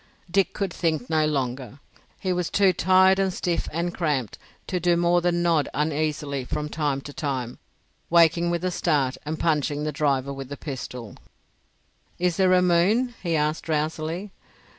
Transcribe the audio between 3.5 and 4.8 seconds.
and cramped to